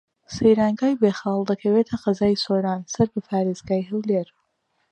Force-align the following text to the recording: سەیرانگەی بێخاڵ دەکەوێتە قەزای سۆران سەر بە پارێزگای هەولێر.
سەیرانگەی 0.35 0.99
بێخاڵ 1.01 1.41
دەکەوێتە 1.49 1.95
قەزای 2.03 2.41
سۆران 2.45 2.81
سەر 2.93 3.07
بە 3.13 3.19
پارێزگای 3.27 3.87
هەولێر. 3.89 4.27